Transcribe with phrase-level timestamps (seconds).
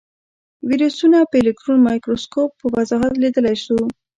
[0.69, 3.79] ویروسونه په الکترون مایکروسکوپ په وضاحت لیدلی شو.